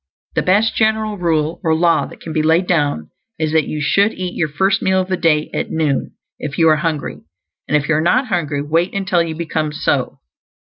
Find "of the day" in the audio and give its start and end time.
4.99-5.51